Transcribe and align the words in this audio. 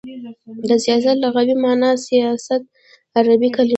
د 0.69 0.69
سیاست 0.85 1.15
لغوی 1.23 1.55
معنا: 1.63 1.89
سیاست 2.07 2.61
عربی 3.19 3.49
کلمه 3.55 3.65
ده. 3.67 3.69